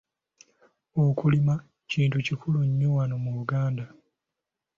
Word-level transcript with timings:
Okulima 1.03 1.55
kintu 1.91 2.17
kikulu 2.27 2.59
nnyo 2.67 2.89
wano 2.97 3.15
mu 3.23 3.31
Buganda. 3.37 3.85